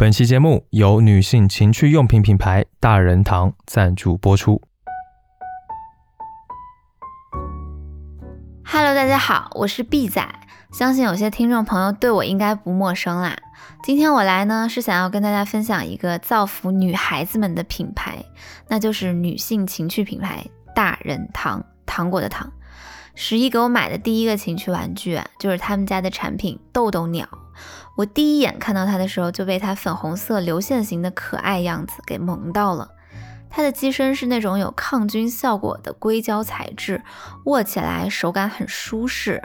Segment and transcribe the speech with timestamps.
[0.00, 4.62] 本期节目由女性情趣用品品牌大人堂赞助播出。
[8.64, 10.26] Hello，大家好，我是 B 仔，
[10.72, 13.36] 相信有些听众朋友对我应该不陌生啦。
[13.82, 18.24] 今天我来呢，是想要跟大家分享一个造福女孩子们的品牌，
[18.68, 22.50] 那就是女性情趣品牌大人堂，糖果的糖。
[23.14, 27.28] 十一给我买的第一个情趣玩具，就是他们家的产品豆豆鸟。
[28.00, 32.92] 我第一眼看到它的时候，就被它粉红色流线型的可爱样子给萌到了。
[33.50, 37.02] 它的机身是那种有抗菌效果的硅胶材质，
[37.44, 39.42] 握起来手感很舒适。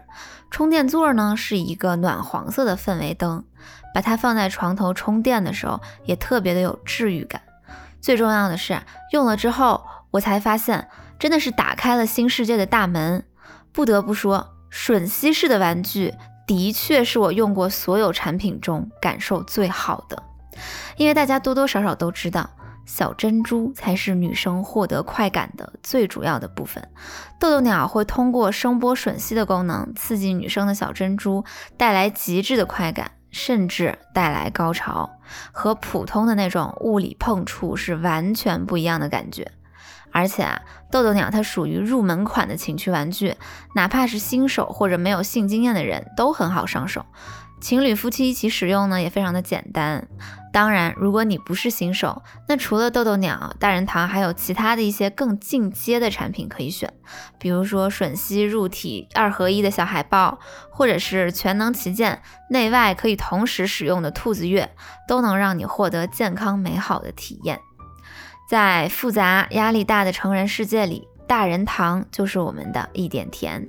[0.49, 3.43] 充电座呢是一个暖黄色的氛围灯，
[3.93, 7.41] 把它放在床头充电的时候也特别的有治愈感。
[7.99, 8.79] 最重要的是，
[9.11, 10.87] 用了之后我才发现，
[11.19, 13.25] 真的是打开了新世界的大门。
[13.73, 16.13] 不得不说，吮吸式的玩具
[16.47, 20.23] 的确是我用过所有产品中感受最好的，
[20.97, 22.49] 因为大家多多少少都知道。
[22.85, 26.87] 小珍珠才是女生获得快感的最主要的部分。
[27.39, 31.43] 豆豆鸟会通过声波吮吸的功能，刺激女生的小珍珠，
[31.77, 35.09] 带来极致的快感，甚至带来高潮，
[35.51, 39.51] 和普通的那种物理碰触是完全不一样的感觉。
[40.15, 43.35] 而且啊，豆豆鸟它属于入门款的情趣玩具，
[43.75, 47.05] 哪怕是新手或者没有性经验的人都很好上手。
[47.59, 50.07] 情侣夫妻一起使用呢，也非常的简单。
[50.53, 56.93] 当然，如果你不是新手，那除了豆豆鸟、大人堂，还有其他的一些更进阶的产品可以选，
[57.37, 64.71] 比如说吮吸入体二合一的小海豹，或者是全能旗舰、内外可以同时使用的兔子月，
[65.09, 67.59] 都能让你获得健康美好的体验。
[68.47, 73.67] 在复杂压力大的成人世界里，大人堂就是我们的一点甜。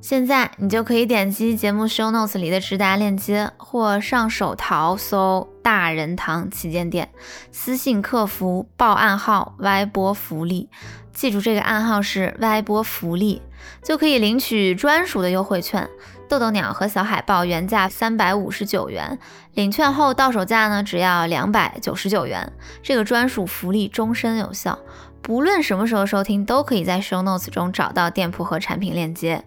[0.00, 7.10] 现在你就可以点击节目 show notes 里的直达链接，或上手淘搜“大人堂旗舰店”，
[7.52, 10.70] 私信客服报暗号 “Y 波福利”，
[11.12, 13.42] 记住这个暗号是 “Y 波福利”，
[13.84, 15.86] 就可以领取专属的优惠券。
[16.28, 19.18] 豆豆鸟和小海豹原价三百五十九元，
[19.54, 22.52] 领券后到手价呢只要两百九十九元。
[22.82, 24.78] 这个专属福利终身有效，
[25.22, 29.42] 不论什么时候收听，都可以在 show notes 中找到店铺和产品链接。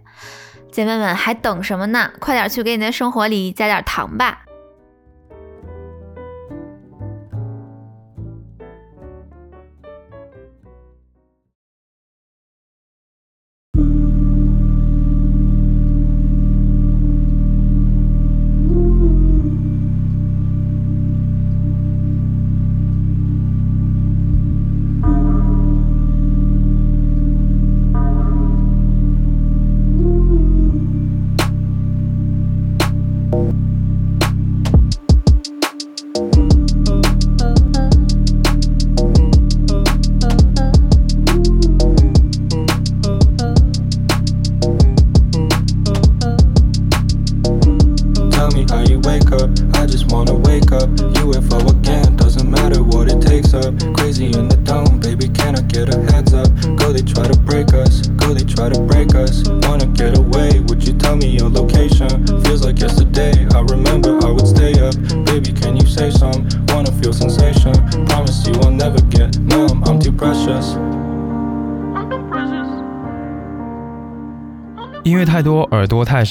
[0.71, 2.11] 姐妹们还等什么呢？
[2.19, 4.45] 快点去给你的生活里加点糖吧！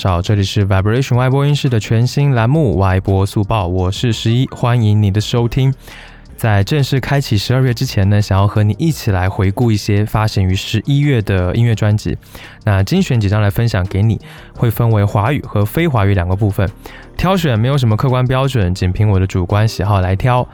[0.00, 0.22] 少。
[0.22, 5.74] 这里是 Vibration 外播音室的全新栏目《外播速报》，我是十一，欢迎你的收听。
[6.38, 12.16] 在正式开启十二月之前呢，想要和你一起来回顾一些发行于十一月的音乐专辑。
[12.64, 14.18] 那精选几张来分享给你，
[14.56, 16.66] 会分为华语和非华语两个部分。
[17.18, 20.48] 挑选没有什么客观标准，仅凭我的主观喜好来挑。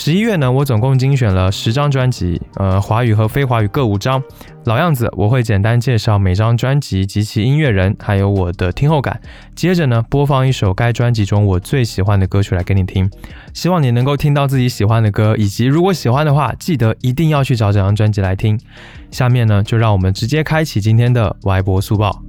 [0.00, 4.22] 十一月呢，我总共精选了十张专辑，呃，华语和非华语各五张。
[4.64, 9.20] 老样子，我会简单介绍每张专辑及其音乐人，还有我的听后感。
[9.56, 13.10] 接着呢，播放一首该专辑中我最喜欢的歌曲来给你听。
[13.52, 18.56] 希望你能够听到自己喜欢的歌，以及如果喜欢的话，记得一定要去找这张专辑来听。
[19.10, 22.22] 下面呢，就让我们直接开启今天的歪播速报。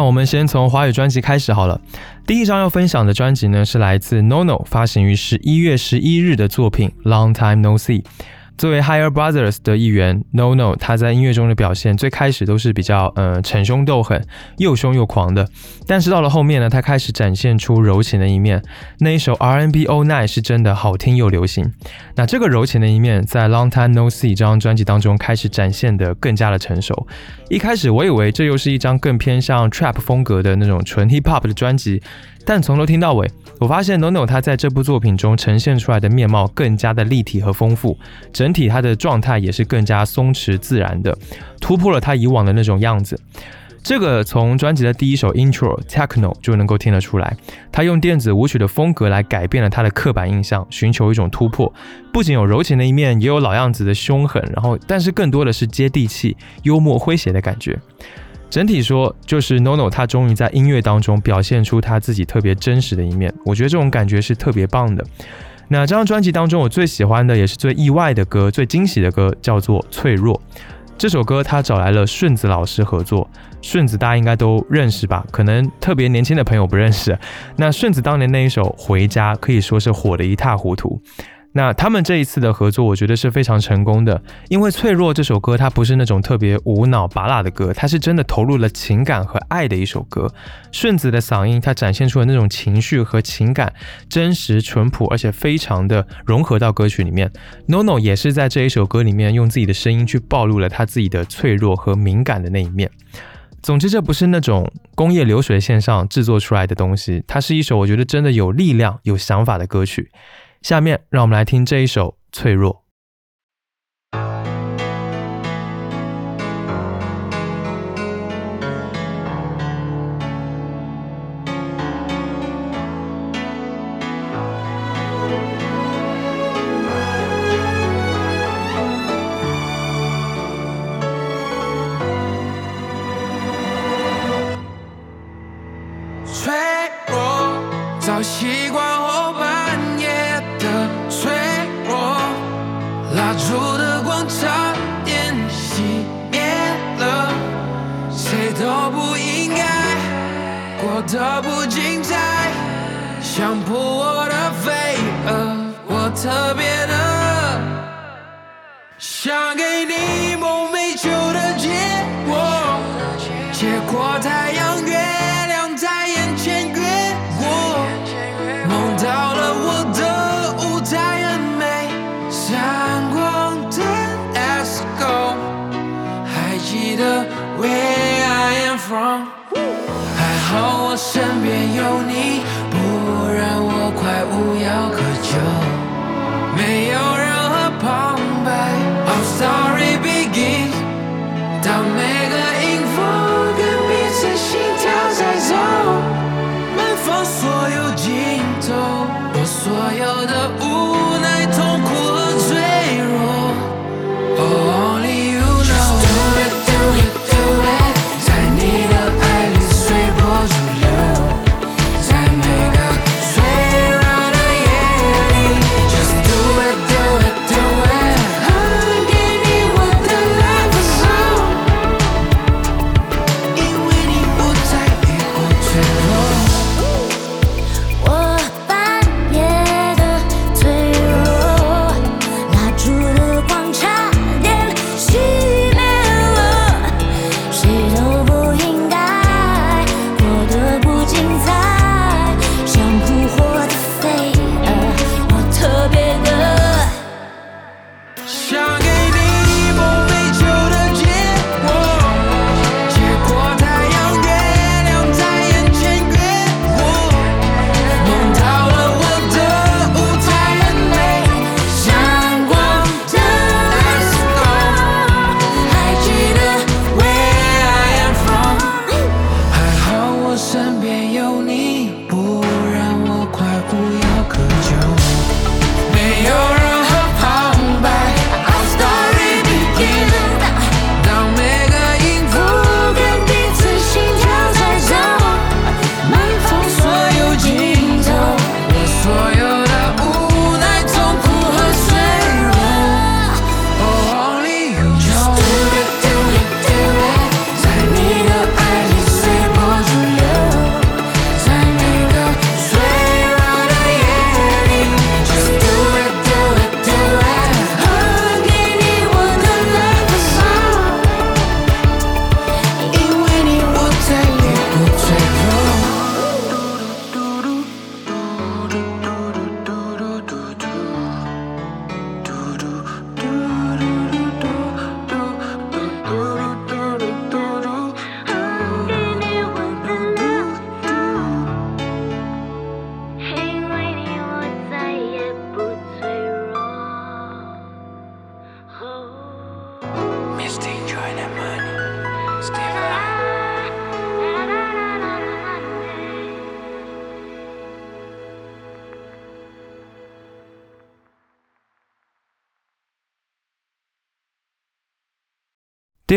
[0.00, 1.78] 让我们先从华语专辑开始好了。
[2.26, 8.00] 第一张要分享的专辑呢，是来自 NONO 发行于十一月十一日的作品《Long Time No See》。
[8.60, 14.22] 作为 Higher Brothers 的一员，No No 他在音乐中的表现最开始都是比较呃逞凶斗狠、
[14.58, 15.48] 又凶又狂的，
[15.86, 18.62] 但是到了后面呢，他开始展现出柔情的一面。
[18.98, 21.72] 那一首 R&B All Night 是真的好听又流行。
[22.16, 27.06] 那这个柔情的一面在 Long Time No See 这张专辑当中开始展现的更加的成熟。
[27.48, 32.02] 一开始我以为这又是一张更偏向 Trap 风格的那种纯 Hip Hop 的专辑，
[32.44, 37.96] 但从头听到尾，我发现 No No 他在这部作品中呈现出来的面貌更加的立体和丰富，
[38.32, 38.50] 整。
[38.50, 41.16] 体他的状态也是更加松弛自然的，
[41.60, 43.16] 突破了他以往的那种样子。
[43.80, 47.36] 这个从专辑的第一首 Intro Techno 就能够听得出来，
[47.70, 51.72] 他用电子舞曲的风格来改变了他的刻板印象，寻求一种突破。
[52.12, 57.78] 不仅有柔情的一面，也有老样子的凶狠，然后但是更多的是接地气、幽默诙谐的感觉。
[58.50, 65.04] 整体说，就是 NoNo 他终于在音乐当中表现出他自己特别真实的一面，我觉得这种感觉是特别棒的。
[65.68, 70.34] 那这张专辑当中，我最喜欢的也是最意外的歌、最惊喜的歌，叫做《脆弱》。
[70.98, 73.30] 这首歌他找来了顺子老师合作，
[73.62, 75.24] 顺子大家应该都认识吧？
[75.30, 77.16] 可能特别年轻的朋友不认识。
[77.56, 81.00] 那顺子当年那一首《回家》可以说是火得一塌糊涂。
[81.52, 90.32] 那他们这一次的合作，我觉得是非常成功的，因为《脆弱》这首歌它不是那种特别无脑拔辣的歌，它是真的投入了情感和爱的一首歌。
[90.70, 93.72] 顺子的嗓音，它展现出了那种情绪和情感，
[94.08, 97.28] 真实淳朴，而且非常的融合到歌曲里面。
[97.66, 102.88] NoNo 也是在这一首歌里面用自己的声音去暴露了他自己的脆弱和敏感的那一面。
[103.60, 110.10] 总之，这不是那种工业流水线上制作出来的东西，它是一首我觉得真的有力量、有想法的歌曲。
[110.62, 112.72] 下面让我们来听这一首《脆弱》。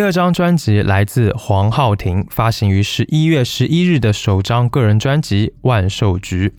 [0.03, 6.49] 这张专辑来自黄浩庭，发行于十一月十一日的首张个人专辑《万寿菊》。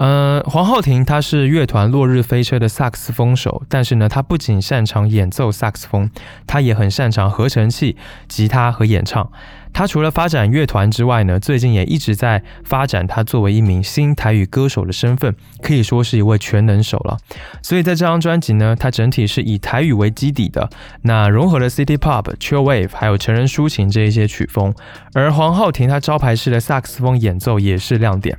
[0.00, 6.10] 呃，黄浩庭他是乐团落日飞车的萨克斯风手，但是呢，他不仅擅长演奏萨克斯风，
[6.46, 9.30] 他也很擅长合成器、吉他和演唱。
[9.74, 17.18] 他除了发展乐团之外呢，最近也一直在发展他作为一名新台语歌手的身份，可以说是一位全能手了。
[17.62, 20.70] 所以在这张专辑呢，它整体是以台语为基底的，
[21.02, 24.74] 那融合了 City Pop、Chill Wave 还有成人抒情这一些曲风，
[25.12, 28.38] 而黄浩庭他招牌式的萨克斯风演奏也是亮点。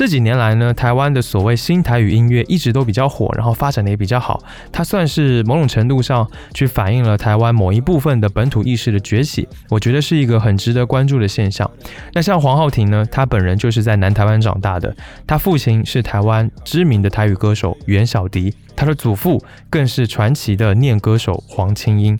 [0.00, 4.42] 这几年来呢，台湾的所谓新台语音乐一直都比较火，然后发展的也比较好。
[4.72, 11.70] 它算是某种程度上去反映了台湾某一部分的本土意识的崛起，我觉得是一个很值得关注的现象。
[12.14, 22.18] 那像黄浩庭呢，他本人就是在南台湾长大的，他父亲是台湾知名的台语歌手袁小迪，他的祖父更是传奇的念歌手黄清英。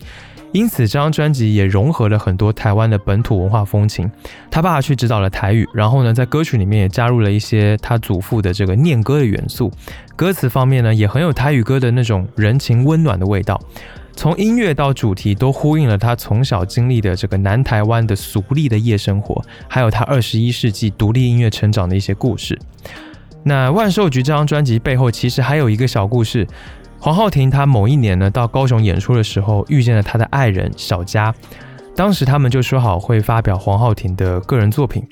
[0.52, 4.10] 因此，这张专辑也融合了很多台湾的本土文化风情。
[4.50, 9.70] 他爸去指导了台语，然后呢，在歌曲里面也加入了一些他祖父的这个念歌的元素。
[10.16, 13.60] 歌词方面呢，也很有台语歌的那种人情温暖的味道。
[14.16, 22.58] 从音乐到主题，都呼应了他从小经历的这个南台湾的俗丽的夜生活，还有他二十一世纪独立音乐成长的一些故事。
[23.44, 26.46] 那《万寿菊》这张专辑背后，其实还有一个小故事。
[27.02, 31.34] 黄浩庭他某一年呢到高雄演出的时候，遇见了他的爱人小佳。
[31.96, 35.02] 当时他们就说好会发表黄浩庭的个人作品，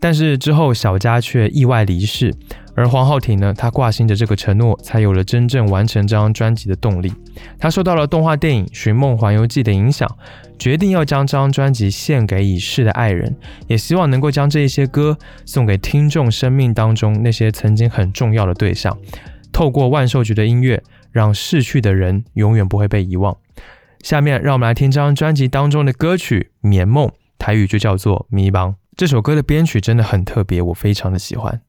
[0.00, 2.34] 但是之后小佳却意外离世，
[2.74, 7.12] 而黄浩庭呢，他挂心着这个承诺，才有了真正完成这张专辑的动力。
[7.58, 10.10] 他受到了动画电影《寻梦环游记》的影响，
[10.58, 18.96] 决定要将这张专辑献给已逝的爱人，也希望能够将这一些歌送给听众生命当中那些曾经很重要的对象，
[19.52, 20.82] 透过万寿菊的音乐。
[21.16, 23.34] 让逝去的人永远不会被遗忘。
[24.00, 27.08] 下面让我们来听这张专辑当中的歌曲《眠梦》，
[27.38, 28.68] 台语就叫做《迷茫》。
[28.98, 31.62] 这首歌的编曲真的很特别，我非常的喜欢。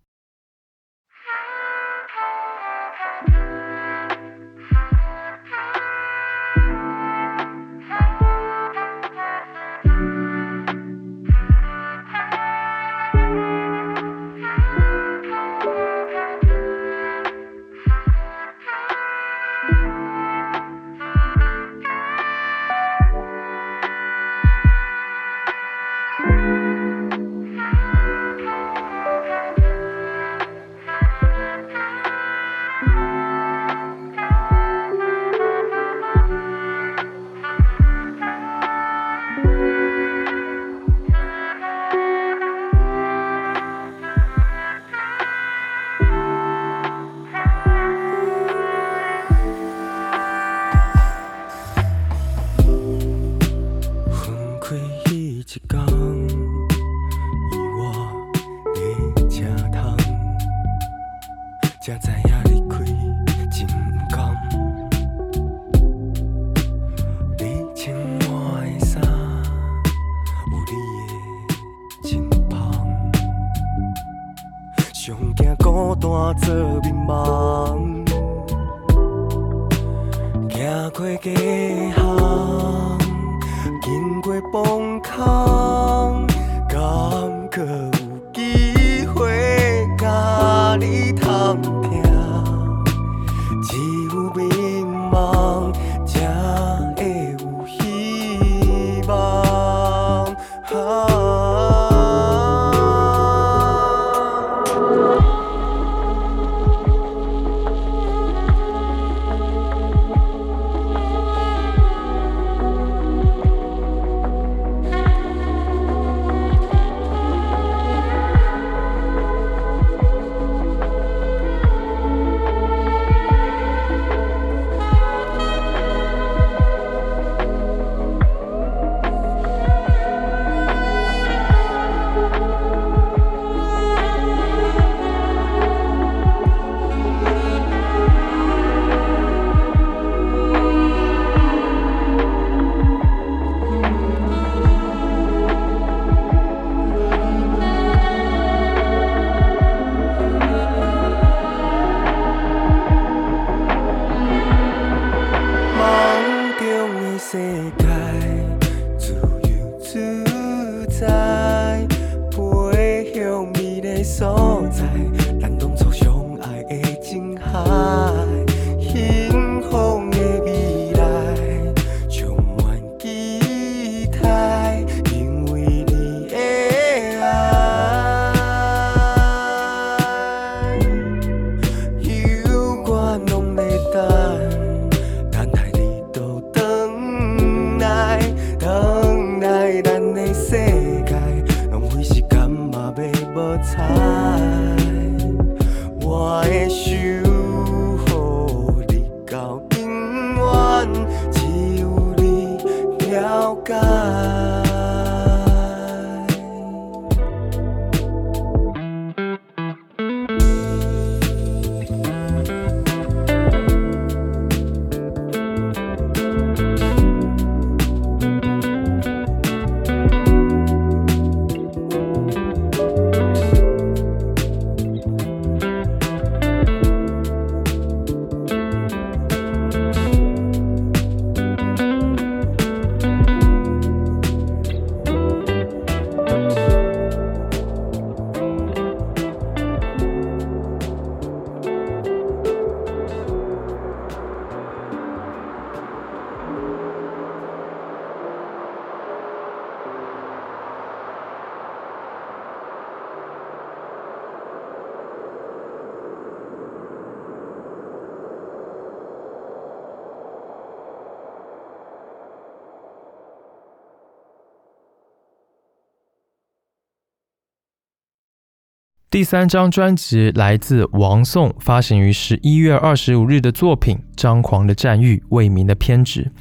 [269.17, 276.31] 第三张专辑来自王颂，发行于十一月二十五日的作品《张狂的战欲，为民的偏执》。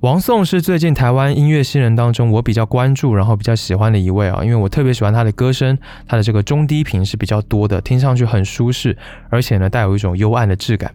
[0.00, 10.92] 王颂是最近台湾音乐新人当中我比较关注，然后比较喜欢的一位啊，因为我特别喜欢他的歌声，他的这个中低频是比较多的，听上去很舒适，而且呢带有一种幽暗的质感。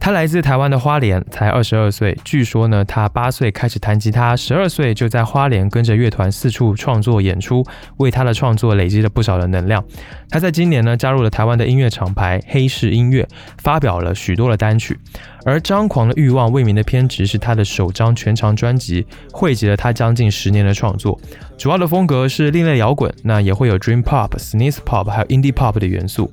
[0.00, 2.18] 他来自台湾的花莲，才二十二岁。
[2.24, 7.62] 据说呢，他八岁开始弹吉他，十二岁就在花莲跟着乐团四处创作演出，
[7.98, 9.84] 为他的创作累积了不少的能量。
[10.30, 14.98] 他在今年呢，加入了台湾的音乐厂牌黑市音乐，发表了许多的单曲。
[15.44, 21.20] 而《张狂的欲望，为民的偏执》是他的首张全长专辑，汇集了他将近十年的创作。
[21.58, 26.32] 主要的风格是另类摇滚，那也会有 Dream Pop、s n e e z e Pop 还有 Indie Pop 的元素。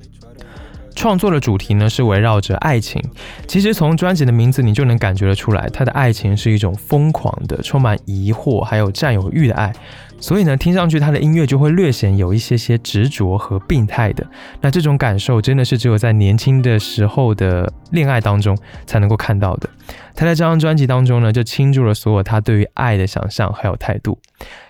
[0.98, 3.00] 创作的主题呢是围绕着爱情，
[3.46, 9.72] 其实从专辑的名字你就能感觉得出来，他的爱情是一种疯狂的、充满疑惑还有占有欲的爱，
[10.18, 14.26] 所以呢听上去他的音乐就会略显有一些些执着和病态的。
[14.60, 19.70] 那这种感受真的是只有在年轻的时候的恋爱当中才能够看到的。
[20.16, 24.18] 他在这张专辑当中呢就倾注了所有他对于爱的想象还有态度。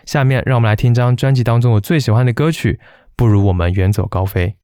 [0.05, 2.79] 下面让我们来听张专辑当中我最喜欢的歌曲，
[3.17, 4.58] 不如我们远走高飞。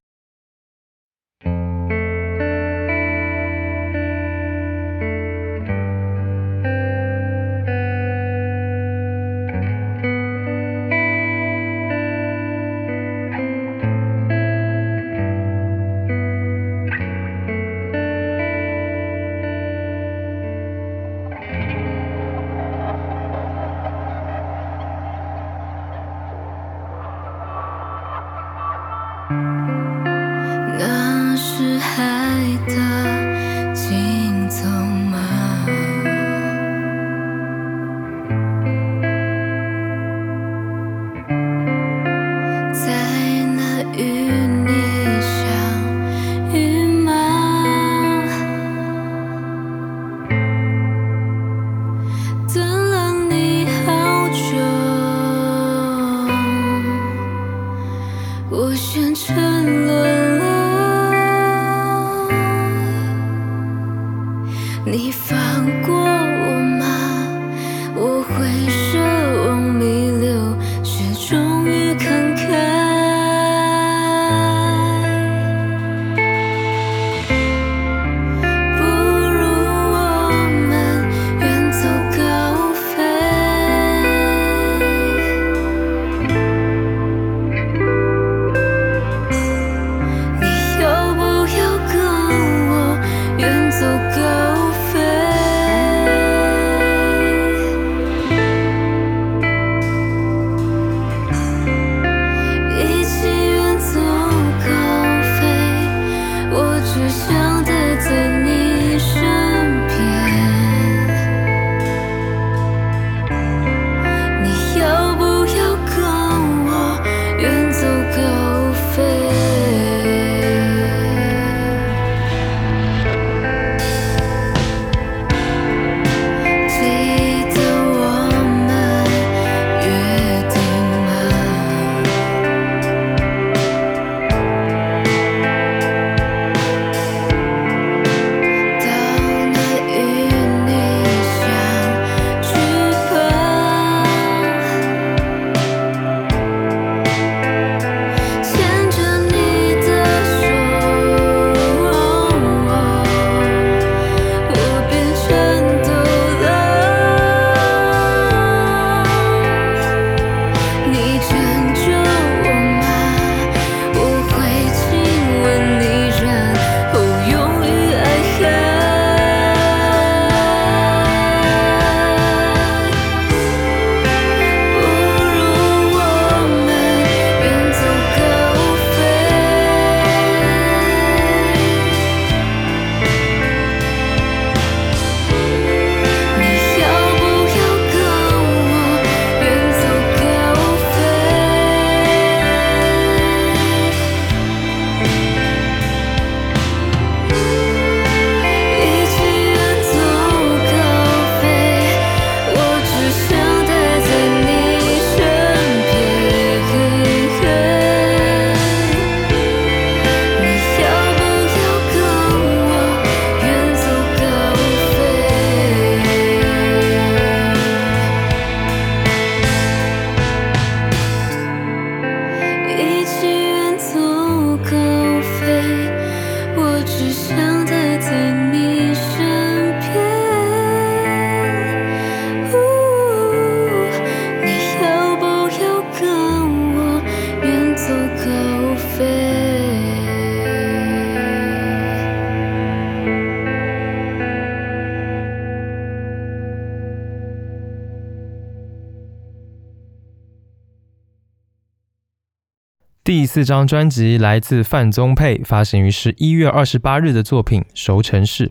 [253.05, 258.47] 第四张专辑来自范宗沛，发行于十一月二十八日的作品《熟成市》。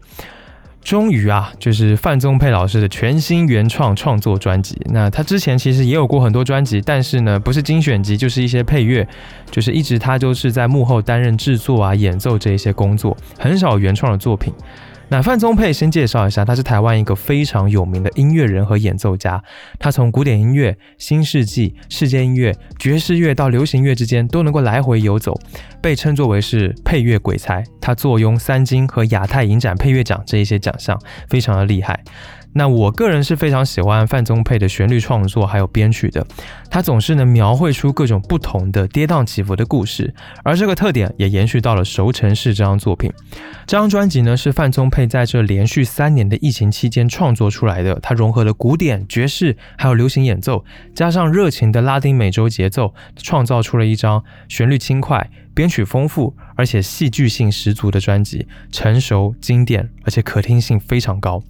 [0.84, 4.80] 终于啊，就是范宗沛老师的全新原创创作专辑。
[4.92, 9.08] 那他之前其实也有过很多专辑，但是呢，不是精选集，就是一些配乐，
[9.50, 14.54] 就是一直他都是在幕后担任制作啊、演奏这一些工作，很少原创的作品。
[15.10, 19.44] 那范宗沛先介绍一下，他是台湾一个非常有名的音乐人和演奏家。
[19.78, 25.40] 他从古典音乐、新世纪、世界音乐、爵士乐到流行乐之间都能够来回游走，
[25.82, 27.64] 被称作为是配乐鬼才。
[27.80, 32.04] 他坐拥三金和亚太影展配乐奖这一些奖项，非常的厉害。
[32.54, 36.26] 那我个人是非常喜欢范宗沛的旋律创作还有编曲的，
[36.70, 40.14] 他总是能描绘出各种不同的跌宕起伏的故事，
[40.44, 43.12] 而这个特点也延续到了《熟成式》这张作品。
[43.66, 50.64] 这张专辑呢是范宗沛在这连续三年的疫情期间创作出来的，它融合了古典、爵士还有流行演奏，
[50.94, 61.42] 加上热情的拉丁美洲节奏，创造出了一张旋律轻快、编曲丰富而且戏剧性十足的专辑，成熟经典，而且可听性非常高。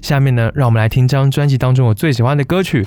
[0.00, 2.86] 下面呢，让我们来听这张专辑当中我最喜欢的歌曲。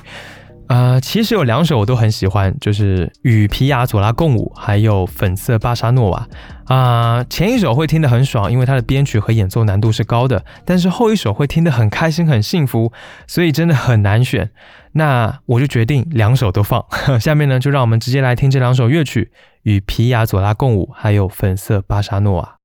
[0.67, 6.25] 呃，其实有两首我都很喜欢，就是《与皮亚佐拉共舞》还有《粉色巴沙诺瓦》
[6.73, 12.93] 啊、前一首会听得很爽，因为它的编曲和演奏难度是高的，但是后一首会听得很开心、很幸福，
[13.27, 14.49] 所以真的很难选。
[14.93, 16.85] 那我就决定两首都放。
[17.19, 19.31] 下面呢，就让我们直接来听这两首乐曲，
[19.63, 22.55] 《与皮亚佐拉共舞》还有《粉色巴沙诺瓦》。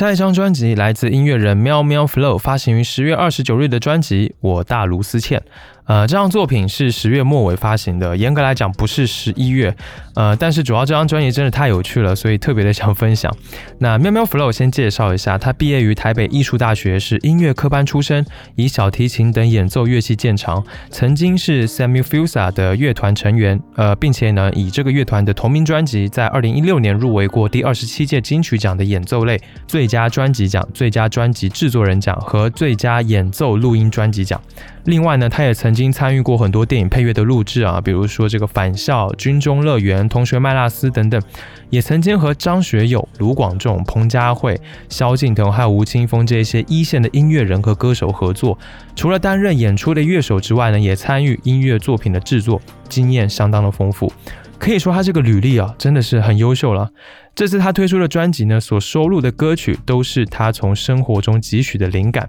[0.00, 5.38] 下一张专辑来自音乐人喵喵 Flow，发行于十月二十九日的专辑《我大卢思倩》。
[5.90, 9.74] 呃，这张作品是十月末尾发行的，严格来讲不是十一月。
[10.14, 13.34] 呃，但是主要这张专辑真的太有趣了，所以特别的想分享。
[13.78, 18.24] 那喵喵 Flow 先介绍一下，他毕业于台北艺术大学，是音乐科班出身，
[18.54, 23.60] 以小提琴等演奏乐器见长，曾经是 Samuel Fusa 的乐团成员。
[23.74, 34.40] 呃，并且呢，以这个乐团的同名专辑，在二零一六年入围过第二十七届金曲奖的演奏类最佳专辑奖、最佳专辑制作人奖和最佳演奏录音专辑奖。
[34.84, 41.20] 另外呢，他也曾经参与过很多电影配乐的录制啊，比如说这个《返校》《军中乐园》《同学麦拉斯》等等，
[41.68, 48.58] 也曾经和张学友、卢广仲、彭佳慧、萧敬腾还有吴青峰这些一线的音乐人和歌手合作。
[48.96, 54.12] 除了担任演出的乐手之外呢，也参与音乐作品的制作，经验相当的丰富。
[54.58, 56.90] 可以说他这个履历啊，真的是很优秀了。
[57.34, 62.28] 这次他推出的专辑呢，所收录的歌曲都是他从生活中汲取的灵感。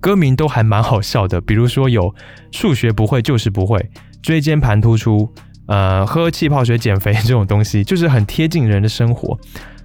[0.00, 2.14] 歌名都还蛮好笑的，比如说有
[2.52, 3.90] 数学不会就是不会，
[4.22, 5.32] 椎间盘突出，
[5.66, 9.38] 呃，喝气泡水减肥这种东西，就是很贴近人的生活。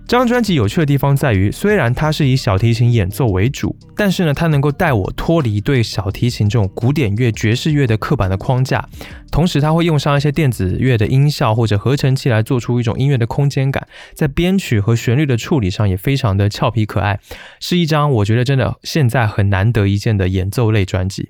[0.07, 8.85] 这张专辑有趣的地方在于，虽然它是以小提琴演奏为主，但是呢，它能够带我脱离对小提琴这种古典乐、爵士乐的刻板的框架，
[9.31, 17.17] 同时它会用上一些电子乐的音效或者合成器来做出一种音乐的空间感，在编曲和旋律的处理上也非常的俏皮可爱，
[17.61, 21.29] 是一张我觉得真的现在很难得一见的演奏类专辑。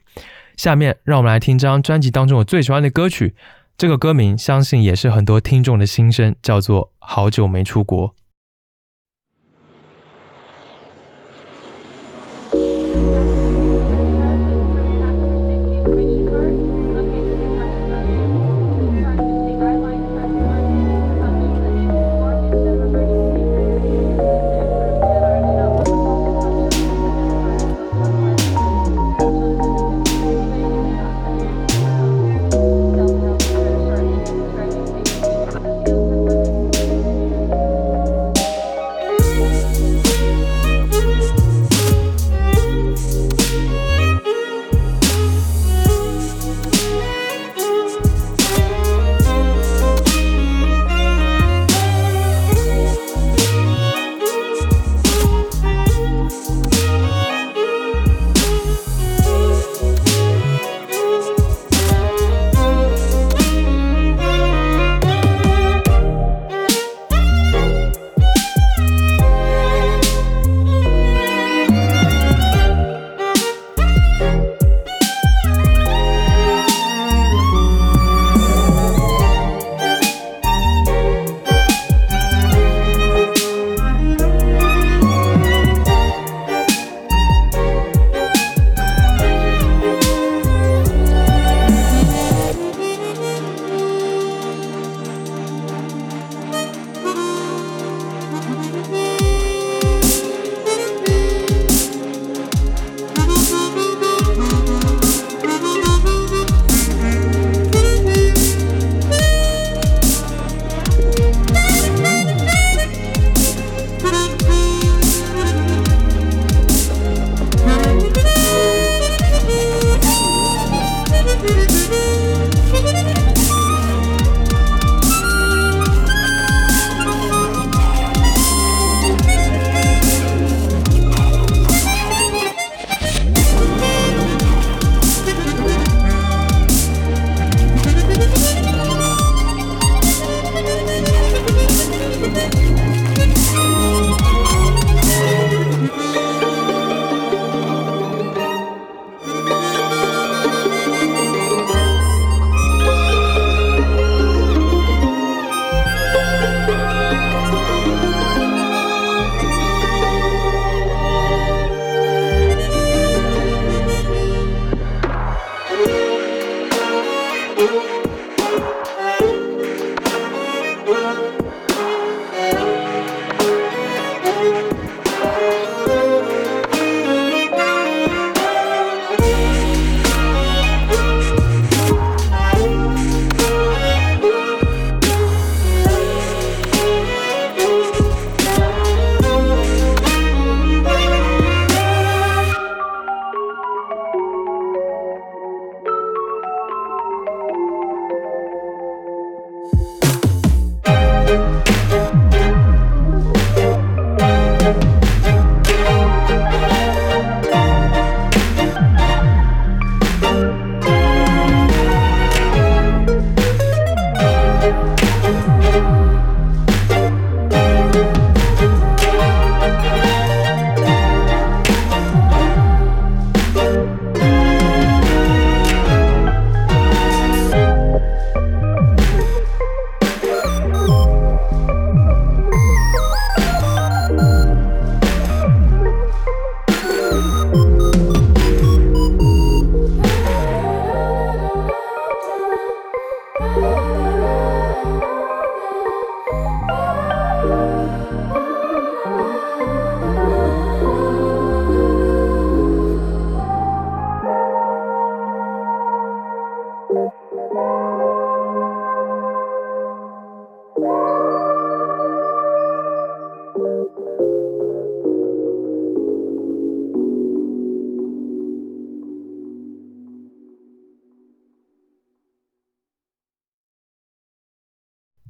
[0.58, 3.36] 下面让我们来听这张专辑当中我最喜欢的歌曲，
[3.78, 8.10] 这个歌名相信也是很多听众的心声，叫做《好久没出国》。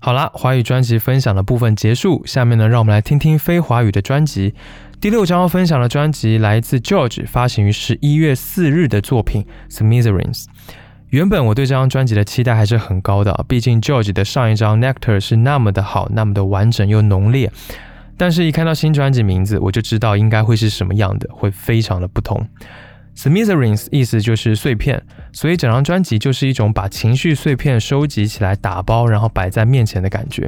[0.03, 4.55] 好啦，华语专辑分享的部分结束，下面呢，让我们来听听非华语的专辑。
[4.99, 10.43] 第六张要分享的专辑来自 George，发行于十一月四日的作品《Smithereens》。
[11.09, 17.51] 原本我对这张专辑的期待还是很高的，毕竟 George 的上一张《Nectar》是那么的好，那么的完整又浓烈。
[18.17, 22.43] 但是，一看到新专辑名字，我就知道应该会是什么样的，会非常的不同。
[23.15, 30.47] Smithereens 意思就是碎片，所以整张专辑就是一种把情绪碎片收集起来打包，然后摆在面前的感觉。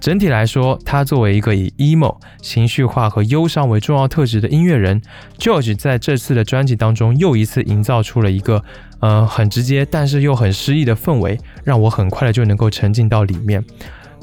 [0.00, 5.00] 整体来说，他作为一个以 emo 情绪化和忧伤为重要特质的音乐人
[5.38, 8.64] ，George 在这次的专辑当中又一次营造出了一个，
[8.98, 13.64] 呃，很直接但是又很诗意的氛围，让我很快的就能够沉浸到里面。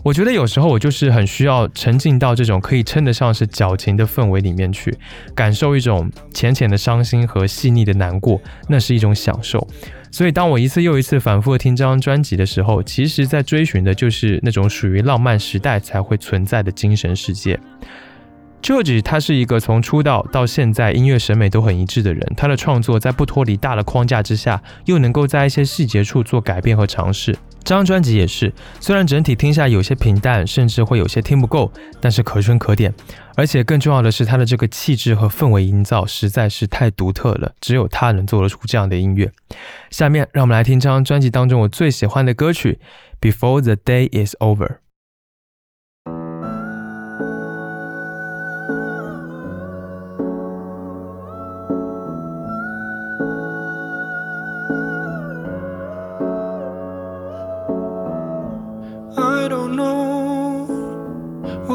[0.04, 4.98] 我觉得有时候我就是很需要沉浸到这种可以称得上是矫情的氛围里面去，
[5.36, 9.68] 感受一种浅浅的伤心和细腻的难过，那是一种享受。
[10.12, 17.60] 所以当我一次又一次反复听这张专辑的时候，其实在追寻的就是那种属于浪漫时代才会存在的精神世界。
[18.62, 27.38] George 他是一个从出道到现在音乐审美都很一致的人，他的创作在不脱离大的框架之下，又能够在一些细节处做改变和尝试。
[27.64, 32.94] 这张专辑也是，虽然整体听下有些平淡，甚至会有些听不够，但是可圈可点。
[33.36, 39.32] 而且更重要的是，他的这个气质和氛围营造实在是太独特了，只有他能做得出这样的音乐。
[39.92, 42.80] 下面让我们来听这张专辑当中我最喜欢的歌曲
[43.32, 44.68] 《Before the Day Is Over》。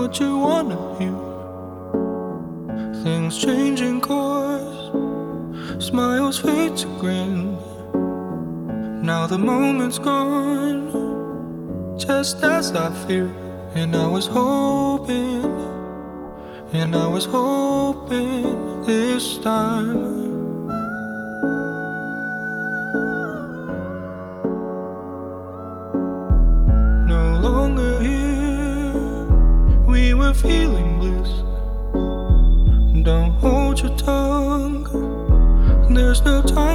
[0.05, 1.19] What you wanna hear.
[3.03, 4.91] Things changing course,
[5.83, 7.57] smiles fade to grin.
[9.03, 10.91] Now the moment's gone,
[11.97, 13.35] just as I feared.
[13.75, 15.43] And I was hoping,
[16.75, 20.24] and I was hoping this time.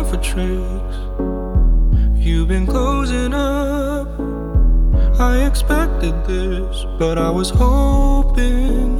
[0.09, 0.97] For tricks.
[2.15, 4.07] You've been closing up.
[5.19, 8.97] I expected this, but I was hoping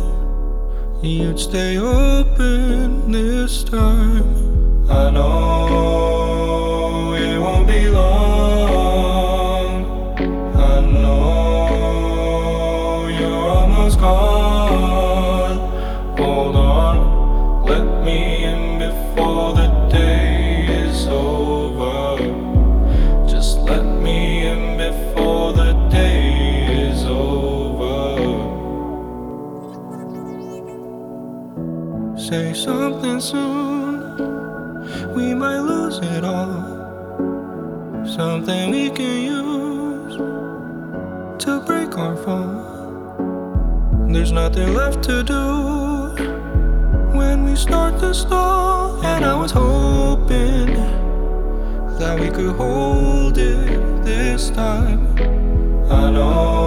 [1.01, 4.88] you'd stay open this time.
[4.88, 8.39] I know it won't be long.
[32.60, 36.78] Something soon, we might lose it all.
[38.05, 40.16] Something we can use
[41.43, 42.68] to break our fall.
[44.10, 45.45] There's nothing left to do
[47.18, 49.05] when we start to stall.
[49.05, 50.74] And I was hoping
[51.99, 55.07] that we could hold it this time.
[55.89, 56.59] I know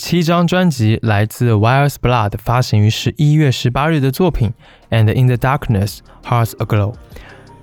[0.00, 4.50] 七张专辑来自 Wires Blood，发行于十一月十八日的作品
[4.96, 6.94] 《And in the Darkness Hearts Aglow》。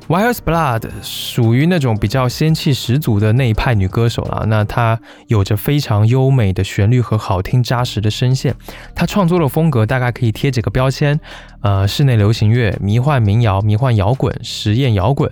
[0.08, 4.46] Wires Blood 属于那种比较仙气十足的那一派女歌手了。
[4.48, 8.54] 那她有着非常优美的旋律和好听扎实的声线。
[8.94, 11.20] 她创作的风格大概可以贴几个标签：
[11.62, 15.32] 呃，室内流行乐、迷幻民谣、迷幻摇滚、实验摇滚。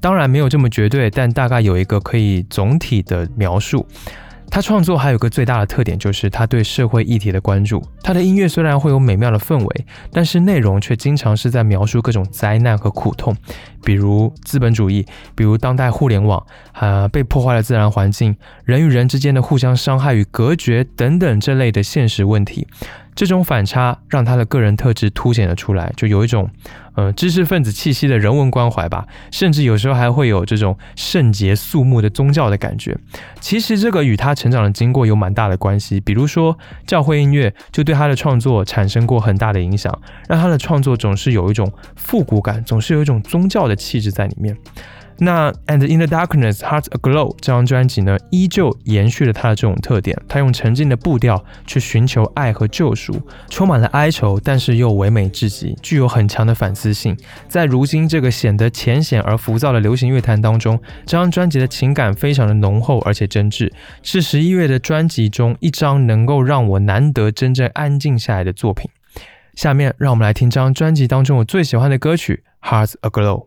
[0.00, 3.84] 当然没有这么绝对，但大概有一个可以总体的描述。
[4.54, 7.84] 他创作还有个最大的特点，就是他对社会议题的关注。
[8.04, 13.36] 他的音乐虽然会有美妙的氛围，但是内容却经常是在描述各种灾难和苦痛，
[13.82, 16.40] 比如资本主义，比如当代互联网，
[16.70, 22.68] 啊，被破坏的自然环境，人与人之间的互相伤害与隔绝等等这类的现实问题。
[23.14, 26.50] 这种反差让他的个人特质凸显了出来，就有一种，
[26.94, 32.96] 呃，知识分子气息的人文关怀吧，甚至有时候还会有这种圣洁肃穆的宗教的感觉。
[33.40, 39.96] 其实这个与他成长的经过有蛮大的关系，比如说教会音乐就对他的创作产生过很大的影响，
[40.28, 44.56] 让他的创作总是有一种复古感，总是有一种宗教的气质在里面。
[45.18, 50.20] 那《And in the Darkness, Hearts Aglow》这张专辑呢，依旧延续了它的这种特点。
[50.28, 57.16] 它用沉静的步调去寻求爱和救赎，充满了哀愁，但是又唯美至极，具有很强的反思性。
[57.48, 63.70] 在如今这个显得浅显而浮躁的流行乐坛当中，这张专辑的情感非常的浓厚而且真挚，
[64.02, 68.90] 是十一月的专辑中一张能够让我难得真正安静下来的作品。
[69.54, 73.46] 下面让我们来听这张专辑当中我最喜欢的歌曲《Hearts Aglow》。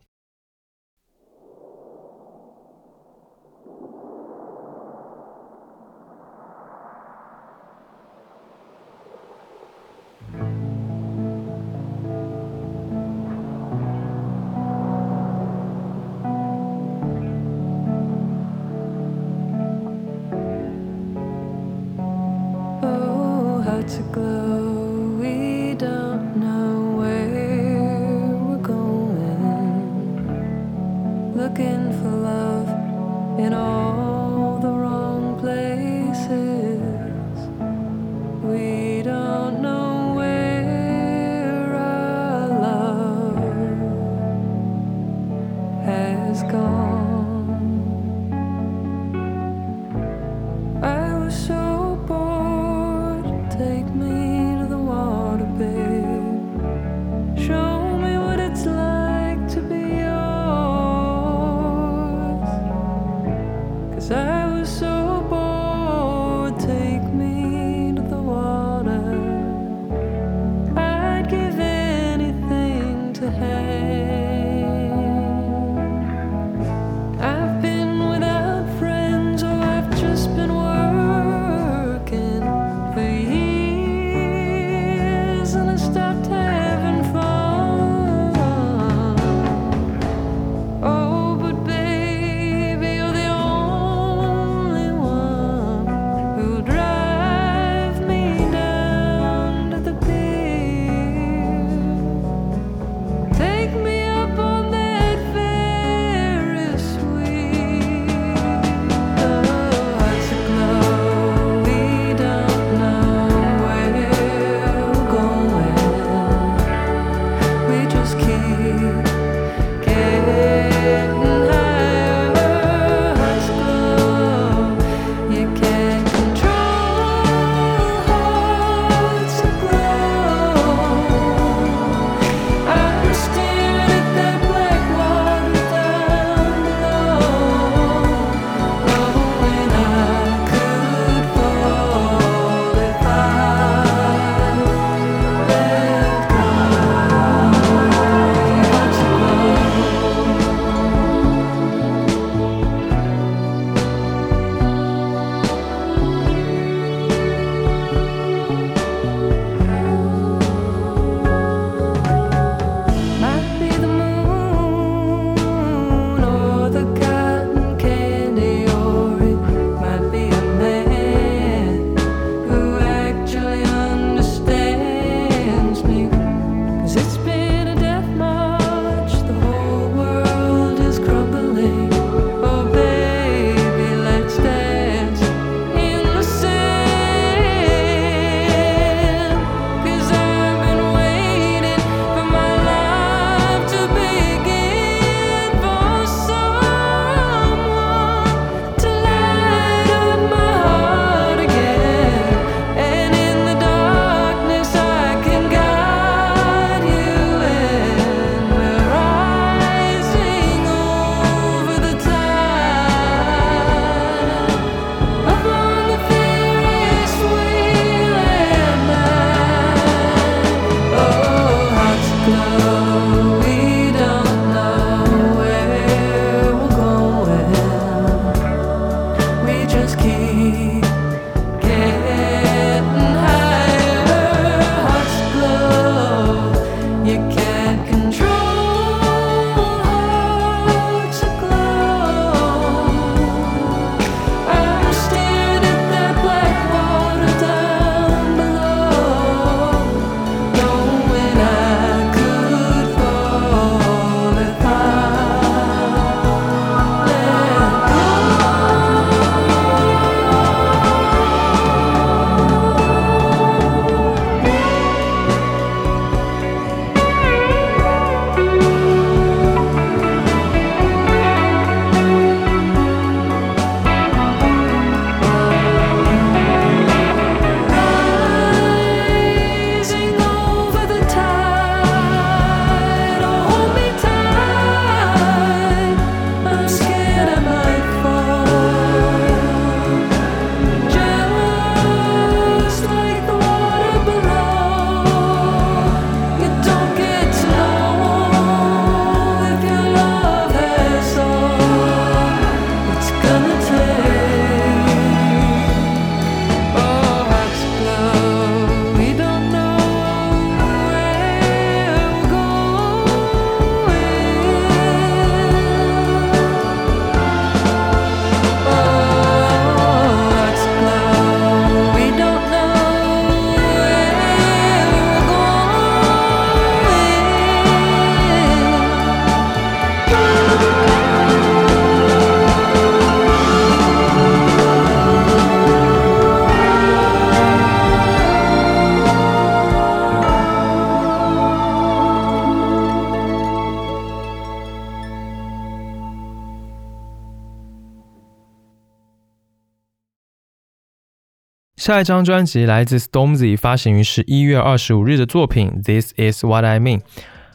[351.87, 356.97] 下一张专辑来自 Stormzy，发行于十一月二十五日的作品《This Is What I Mean》。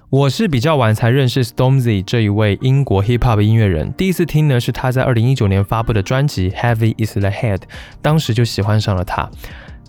[0.08, 7.58] 我是比较晚才认识 Stormzy 这一位英国 hip hop 音乐人，第一次听呢是他在二零一九年发布的专辑《Heavy Is the Head》，
[8.00, 9.30] 当时就喜欢上了他。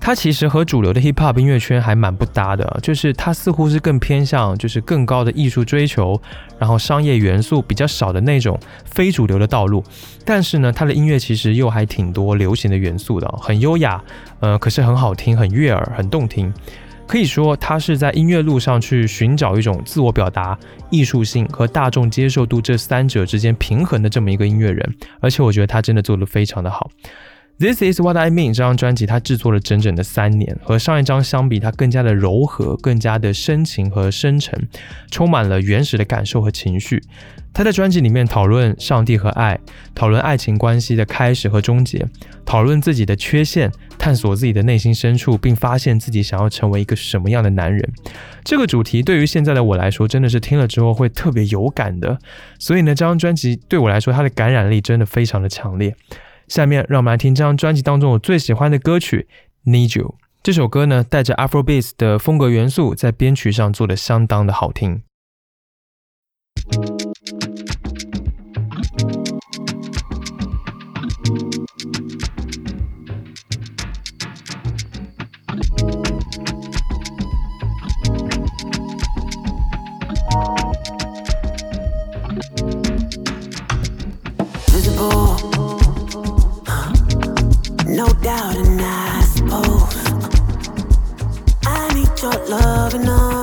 [0.05, 6.21] 他其实和主流的 hip hop 音乐圈还蛮不搭的，就是他似乎是更偏向就是更高的艺术追求，
[6.59, 9.81] 然后商业元素比较少的那种非主流的道路。
[10.25, 14.03] 但是呢，他的音乐其实又还挺多流行的元素的，很优雅，
[14.41, 16.53] 呃，可是很好听，很悦耳，很动听。
[17.07, 24.95] 可以说，他是在音乐路上去寻找一种自我表达、艺术性和大众接受度这三者之间平衡的这么一个音乐人。
[25.21, 26.91] 而且，我觉得他真的做得非常的好。
[27.63, 28.47] This is what I mean。
[28.47, 34.67] 这张专辑他制作了整整的三年，和上一张相比，它更加的柔和，更加的深情和深沉，
[35.09, 37.01] 充满了原始的感受和情绪。
[37.53, 39.57] 他在专辑里面讨论上帝和爱，
[39.95, 42.05] 讨论爱情关系的开始和终结，
[42.43, 47.89] 讨论自己的缺陷，探索自己的内心深处，并发现自己想要成为一个什么样的男人。
[48.43, 52.19] 这个主题对于现在的我来说，真的是听了之后会特别有感的。
[52.59, 55.95] 所以呢，这张专辑对我来说，它的感染力真的非常的强烈。
[56.53, 59.27] 下面让我们来听这张专辑当中我最喜欢的歌曲
[59.67, 60.17] 《Need You》。
[60.43, 65.01] 这首歌呢，带着 Afrobeat 的风格元素，在编曲上做的相当的好听。
[87.93, 89.95] No doubt, and I suppose
[91.63, 93.42] I need your love all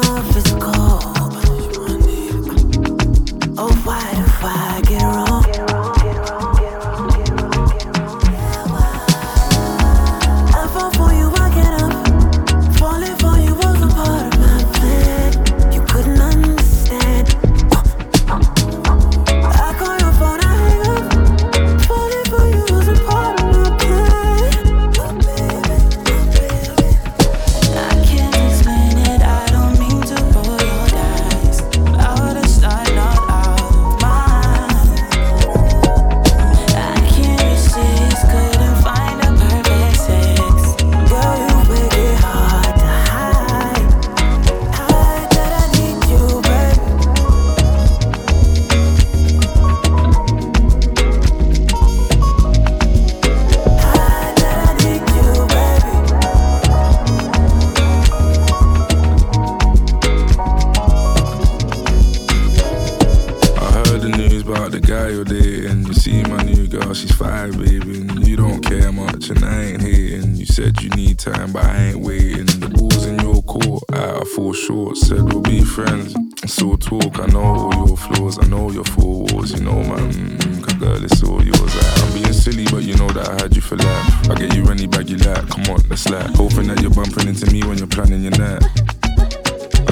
[64.91, 65.86] guy you're dating.
[65.86, 68.01] You see my new girl, she's fine, baby.
[68.01, 70.34] And you don't care much, and I ain't hating.
[70.34, 72.47] You said you need time, but I ain't waiting.
[72.47, 74.97] The ball's in your court, I fall short.
[74.97, 76.16] Said we'll be friends.
[76.53, 79.53] So talk, I know all your flaws, I know your four walls.
[79.53, 81.72] You know, man, mm, cause girl, it's all yours.
[82.03, 84.30] I'm being silly, but you know that I had you for life.
[84.30, 86.34] I get you any bag you like, come on, let's like.
[86.34, 88.64] Hoping that you're bumping into me when you're planning your night.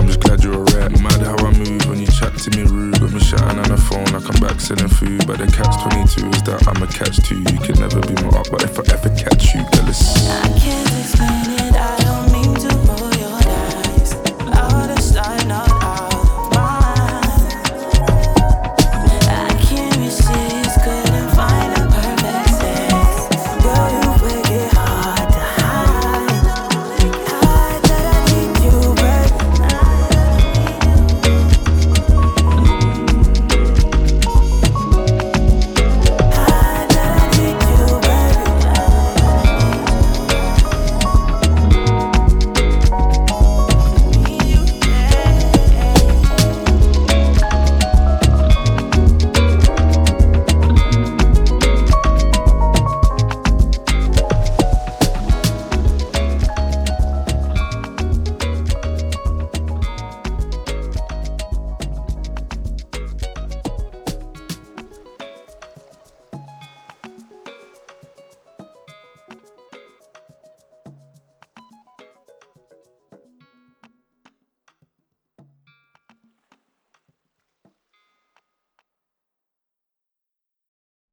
[0.09, 0.91] Just glad you're alright.
[1.03, 2.99] Mad how I move when you chat to me rude.
[2.99, 5.27] Got me shouting on the phone, I come back selling food.
[5.27, 7.37] But the catch 22 is that I'm a catch too.
[7.37, 10.27] You can never be my up, but if I ever catch you, it's.
[10.31, 11.75] I can't explain it.
[11.77, 12.08] I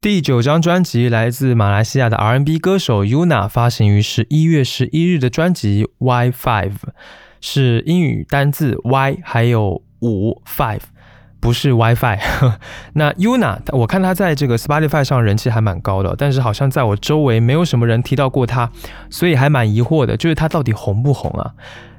[0.06, 6.74] 第九张专辑来自马来西亚的 R&B 歌手 Yuna，发行于十一月十一日的专辑 Y Five，
[7.42, 10.82] 是英语单字 Y 还有五 Five。
[11.40, 12.20] 不是 WiFi。
[12.94, 18.70] 那 Yuna，我看她在这个 Spotify 上人气还蛮高的，但是好像在我周围没有什么人提到过她，
[19.10, 21.54] 所以还蛮疑惑的，就是她到底红不红啊？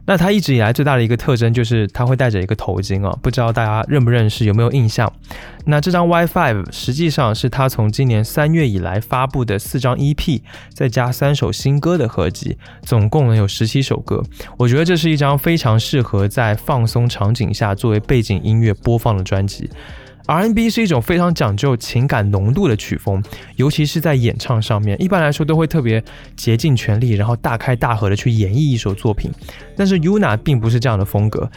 [0.07, 5.13] 那他一直以来最大的一个特征就是他会戴着一个头巾哦，不知道大家认不认识，有没有印象？
[5.65, 10.41] 那这张 WiFi 实际上是他从今年三月以来发布的四张 EP，
[10.73, 14.23] 再加三首新歌的合集，总共呢有十七首歌。
[14.57, 19.69] 我觉得这是一张非常适合在放松场景下作为背景音乐播放的专辑。
[20.27, 23.23] R&B 是一种非常讲究情感浓度的曲风，
[23.55, 26.03] 尤其是在演唱上面，一般来说都会特别
[26.37, 29.31] 竭尽全力，然后大开大合的去演绎一首作品。
[29.77, 31.49] 但是 Yuna 并不是这样的风格，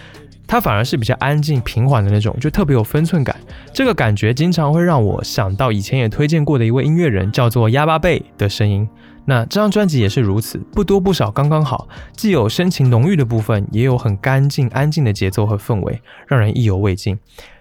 [0.46, 3.36] 她反而是比较安静平缓的那种，就特别有分寸感。
[3.74, 8.88] 这个感觉经常会让我想到以前也推荐过的一位音乐人，叫做鸭巴贝的声音。
[9.26, 17.18] 那这张专辑也是如此，不多不少，刚刚好，既有深情浓郁的部分，也有很干净安静的节奏和氛围，让人意犹未尽。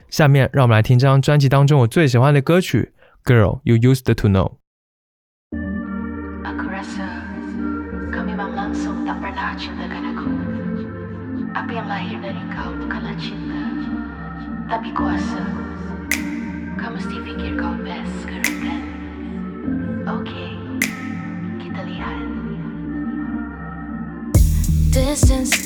[0.09, 2.93] 下面让我们来听这张专辑当中我最喜欢的歌曲《
[3.27, 4.51] Girl You Used to Know》。
[6.45, 7.25] Aku rasa
[8.13, 10.29] kau memang langsung tak pernah cintakan aku.
[11.57, 13.63] Apa yang lahir dari kau bukanlah cinta,
[14.69, 15.41] tapi kuasa.
[16.77, 18.81] Kau mesti fikir kau best sekarang kan?
[20.21, 20.53] Okay,
[21.57, 22.21] kita lihat.
[24.93, 25.57] Distance,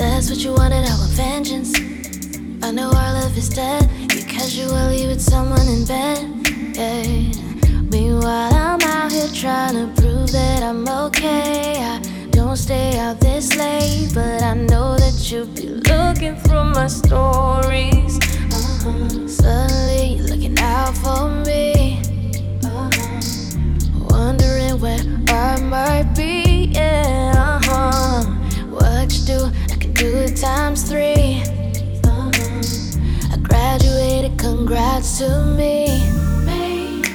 [0.00, 1.93] that's what you wanted, I want vengeance.
[2.65, 3.87] I know our love is dead.
[4.11, 6.17] You casually with someone in bed.
[6.75, 7.03] Yeah.
[7.91, 11.75] Meanwhile, I'm out here trying to prove that I'm okay.
[11.77, 11.99] I
[12.31, 18.17] don't stay out this late, but I know that you'll be looking through my stories.
[18.17, 19.27] Uh-huh.
[19.27, 22.01] Suddenly, you're looking out for me.
[22.63, 23.21] Uh-huh.
[24.09, 26.71] Wondering where I might be.
[26.73, 28.23] Yeah, uh-huh.
[28.71, 31.43] What you do, I can do it times three.
[33.47, 35.87] Graduated, congrats to me.
[36.45, 37.05] Make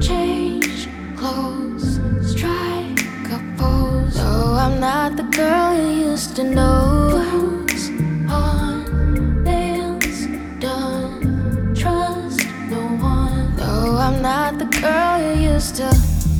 [0.00, 3.00] change, clothes, strike
[3.32, 4.16] a pose.
[4.16, 7.24] No, I'm not the girl you used to know.
[7.30, 7.88] Boots
[8.30, 10.26] on, nails
[10.60, 12.40] done, trust
[12.70, 13.56] no one.
[13.56, 15.90] No, I'm not the girl you used to.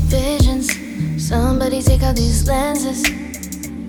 [0.09, 0.69] Visions,
[1.23, 3.28] somebody take out these lenses.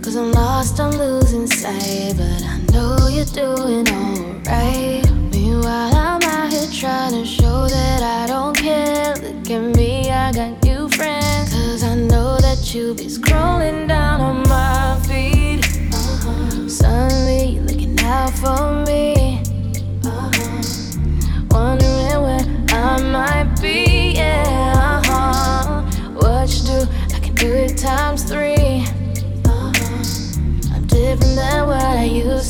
[0.10, 2.16] Cause I'm lost, I'm losing sight.
[2.18, 5.07] But I know you're doing alright.
[5.32, 6.59] Meanwhile, I'm out here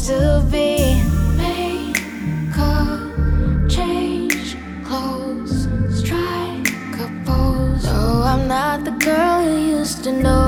[0.10, 1.04] to be.
[1.38, 2.02] Make
[2.58, 5.68] a change, clothes,
[6.00, 6.68] strike
[7.06, 7.84] a pose.
[7.84, 10.39] No, I'm not the girl you used to know.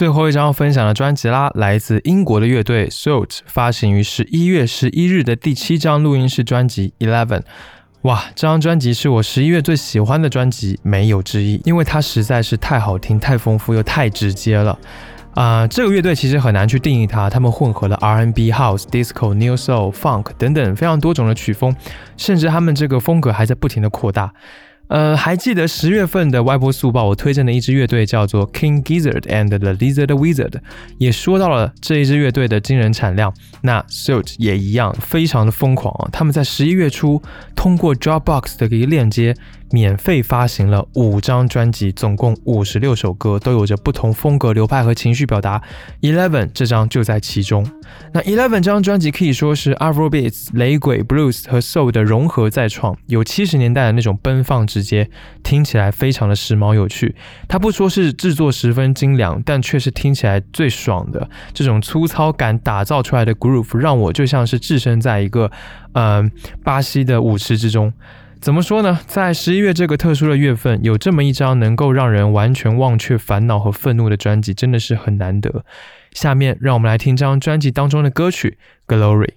[0.00, 7.42] 最后一张要分享的专辑啦，来自英国的乐队 Salt，发行于十一月十一日的第七张录音室专辑 Eleven。
[8.00, 14.78] 哇，这张专辑是我十一月最喜欢的专辑，没有之一，因为它实在是太好听、太丰富又太直接了。
[15.34, 21.76] 啊、这个乐队其实很难去定义它，他们混合了 R&B、House、Disco、New Soul、Funk 等等非常多种的曲风，
[22.16, 24.32] 甚至他们这个风格还在不停的扩大。
[24.90, 30.54] 呃，还记得十月份的歪波速报，我推荐的一支乐队叫做 King Gizzard and the Lizard Wizard，
[30.98, 33.32] 也说到了这一支乐队的惊人产量。
[33.62, 36.10] 那 Suit 也一样，非常的疯狂啊！
[36.12, 37.22] 他们在十一月初
[37.54, 39.36] 通过 Dropbox 的一个链接，
[39.70, 45.62] 免费发行了五张专辑，总共五十六首歌，都有着不同风格、流派和情绪表达。
[46.00, 47.66] Eleven 这张就在其中。
[48.12, 55.08] 那 Eleven 这张专辑可以说是 Afrobeats、雷鬼、Blues 和 Soul 的融合再创，有七十年代的那种奔放直接，
[55.42, 57.14] 听起来非常的时髦有趣。
[57.48, 61.28] 它不说是制作十分精良，但却是听起来最爽的。
[61.52, 65.50] 这种粗糙感打造出来的 groove，让我就像是置身在一个，
[65.92, 66.28] 呃，
[66.62, 67.92] 巴西的舞池之中。
[68.40, 68.98] 怎么说呢？
[69.06, 75.64] 在十一月这个特殊的月份，有这么一张能够让人完全忘却烦恼和愤怒的专辑，真的是很难得。
[76.12, 78.56] 下面让我们来听这张专辑当中的歌曲
[78.92, 79.34] 《Glory》。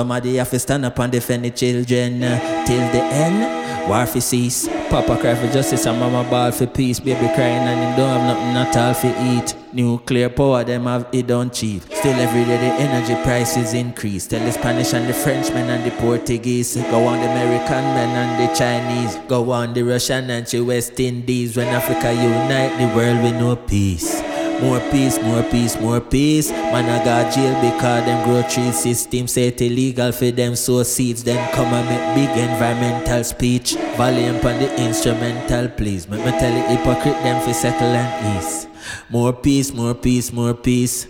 [0.00, 3.86] Somebody have to stand up and defend the children till the end.
[3.86, 4.66] War for cease.
[4.88, 6.98] Papa cry for justice and mama ball for peace.
[6.98, 9.54] Baby crying and him don't have nothing at all for eat.
[9.74, 11.82] Nuclear power, them have it don't cheap.
[11.82, 14.26] Still every day the energy prices increase.
[14.26, 16.76] Tell the Spanish and the Frenchmen and the Portuguese.
[16.76, 19.16] Go on the American men and the Chinese.
[19.28, 21.58] Go on the Russian and the West Indies.
[21.58, 24.22] When Africa unite, the world with know peace.
[24.62, 26.50] More peace, more peace, more peace.
[26.50, 30.82] Man, I got jail because them grow tree system say it illegal for them sow
[30.82, 31.24] seeds.
[31.24, 33.74] Then come and make big environmental speech.
[33.96, 36.08] Volume on the instrumental, please.
[36.08, 38.66] Make me tell the hypocrite them for settle and ease.
[39.08, 41.06] More peace, more peace, more peace.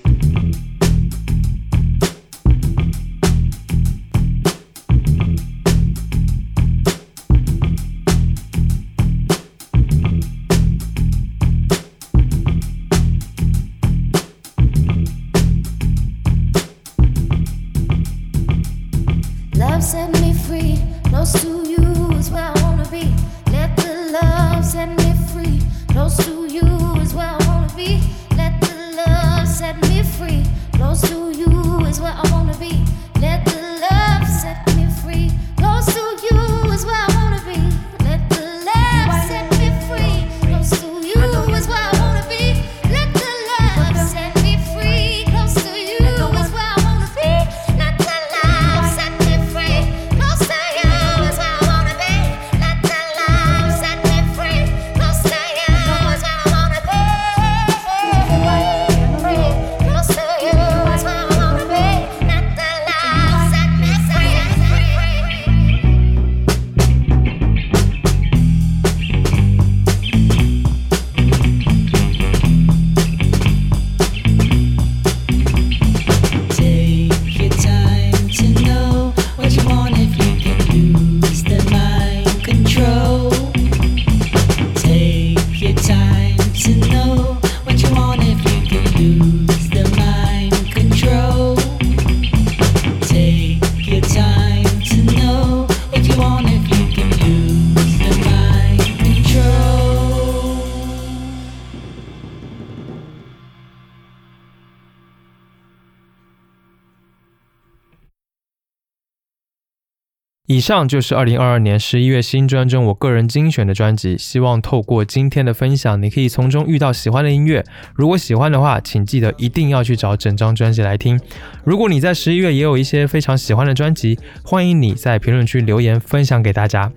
[110.61, 117.65] 以上就是二零二二年十一月新专中我个人精选的专辑，希望透过今天的分享，你可以从中遇到喜欢的音乐。
[117.95, 121.19] 如果喜欢的话，请记得一定要去找整张专辑来听。
[121.65, 126.93] 如果你在十一月也有一些非常喜欢的专辑，欢迎你在评论区留言分享给大家。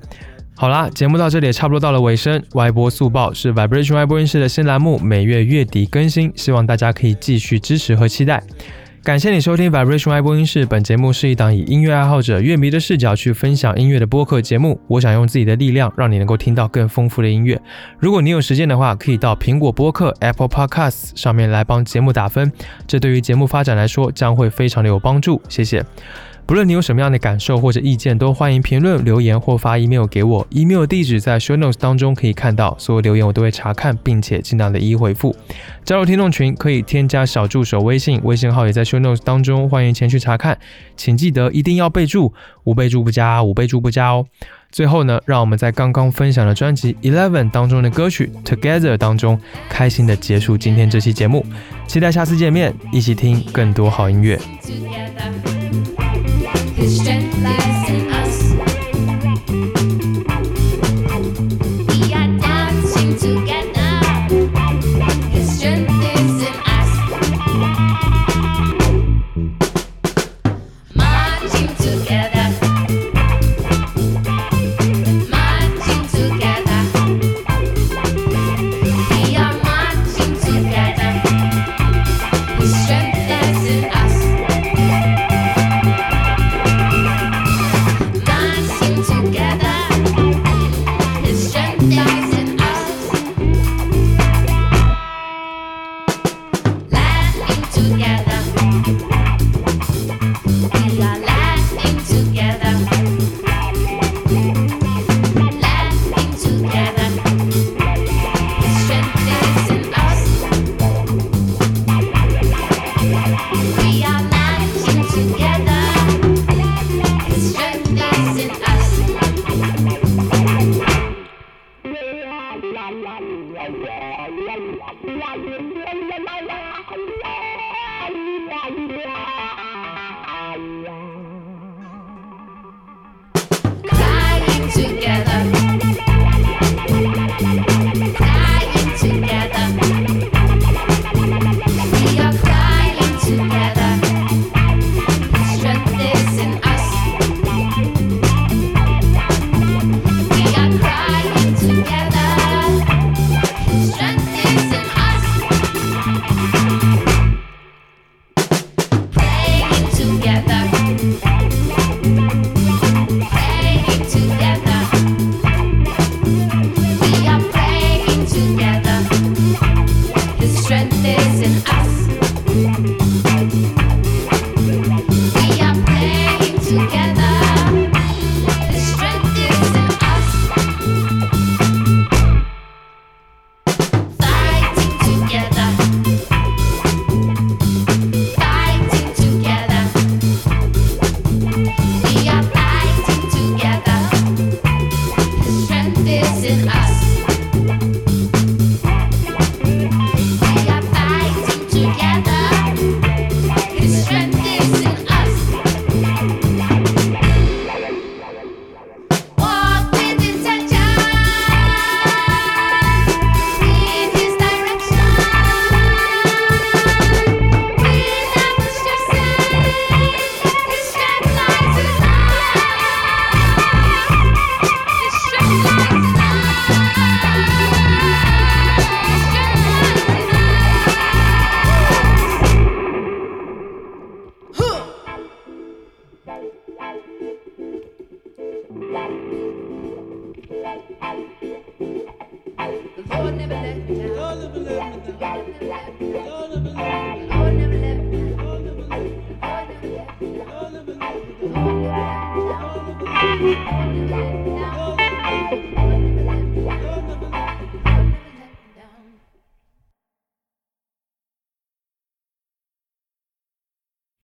[0.58, 2.44] 好啦，节目到这里也差不多到了尾声。
[2.56, 8.44] 歪播速报是 Vibration 外播音室的新栏目，每月月底更新，希望大家可以继续支持和期待。
[9.04, 10.66] 感谢你收听 Vibration 外播音室。
[10.66, 14.80] 本节目是一档以音乐爱好者、乐迷的视角去分享音乐的播客节目。
[14.88, 17.62] 我想用自己的力量，让你能够听到更丰富的音乐。
[18.00, 22.50] 如果你有时间的话，可以到苹果播客 Apple Podcasts 上面来帮节目打分，
[22.88, 25.42] 这对于节目发展来说将会非常的有帮助。
[25.50, 25.84] 谢谢。
[26.46, 30.46] 不论你有什么样的感受或者意见，都欢迎评论留言或发 email 给我。
[30.50, 35.36] email 地址在 show notes 当中可以看到，所有留言我都会查看，并且尽量的一一回复。
[35.86, 40.58] 加入听众群可以添加小助手微信，微信号也在 show notes 当中，欢迎前去查看。
[40.98, 42.34] 请记得一定要备注，
[42.66, 44.26] 无备注不加，无备注不加哦。
[44.70, 49.40] 最后呢，让我们在刚刚分享的专辑 Eleven 当中的歌曲 Together 当中，
[49.70, 51.46] 开心的结束今天这期节目。
[51.88, 54.38] 期待下次见面，一起听更多好音乐。
[56.86, 57.13] It's